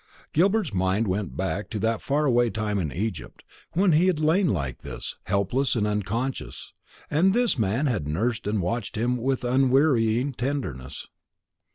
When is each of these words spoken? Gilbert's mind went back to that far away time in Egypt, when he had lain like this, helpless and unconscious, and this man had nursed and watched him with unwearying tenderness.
Gilbert's 0.33 0.73
mind 0.73 1.07
went 1.07 1.37
back 1.37 1.69
to 1.69 1.77
that 1.77 2.01
far 2.01 2.25
away 2.25 2.49
time 2.49 2.79
in 2.79 2.91
Egypt, 2.91 3.43
when 3.73 3.91
he 3.91 4.07
had 4.07 4.19
lain 4.19 4.47
like 4.51 4.79
this, 4.79 5.17
helpless 5.25 5.75
and 5.75 5.85
unconscious, 5.85 6.73
and 7.11 7.35
this 7.35 7.59
man 7.59 7.85
had 7.85 8.07
nursed 8.07 8.47
and 8.47 8.63
watched 8.63 8.95
him 8.95 9.15
with 9.15 9.43
unwearying 9.43 10.33
tenderness. 10.33 11.05